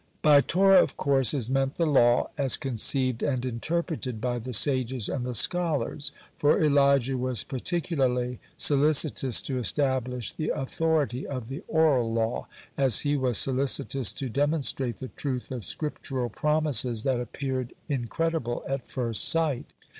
[0.21, 4.51] (88) By Torah, of course, is meant the law as conceived and interpreted by the
[4.51, 11.61] sages and the scholars, for Elijah was particularly solicitous to establish the authority of the
[11.67, 12.47] oral law,
[12.79, 18.63] (89) as he was solicitous to demonstrate the truth of Scriptural promises that appeared incredible
[18.67, 19.65] at first sight.